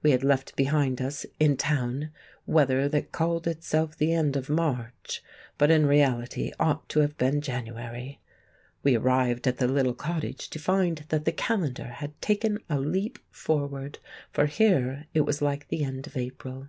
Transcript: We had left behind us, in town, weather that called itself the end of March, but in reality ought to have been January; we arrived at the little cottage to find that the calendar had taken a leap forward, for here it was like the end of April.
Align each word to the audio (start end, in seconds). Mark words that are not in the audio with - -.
We 0.00 0.12
had 0.12 0.22
left 0.22 0.54
behind 0.54 1.02
us, 1.02 1.26
in 1.40 1.56
town, 1.56 2.12
weather 2.46 2.88
that 2.88 3.10
called 3.10 3.48
itself 3.48 3.96
the 3.98 4.12
end 4.12 4.36
of 4.36 4.48
March, 4.48 5.24
but 5.58 5.72
in 5.72 5.86
reality 5.86 6.52
ought 6.60 6.88
to 6.90 7.00
have 7.00 7.18
been 7.18 7.40
January; 7.40 8.20
we 8.84 8.94
arrived 8.94 9.48
at 9.48 9.56
the 9.58 9.66
little 9.66 9.94
cottage 9.94 10.48
to 10.50 10.60
find 10.60 11.04
that 11.08 11.24
the 11.24 11.32
calendar 11.32 11.88
had 11.94 12.22
taken 12.22 12.60
a 12.70 12.78
leap 12.78 13.18
forward, 13.32 13.98
for 14.30 14.46
here 14.46 15.06
it 15.14 15.22
was 15.22 15.42
like 15.42 15.66
the 15.66 15.82
end 15.82 16.06
of 16.06 16.16
April. 16.16 16.68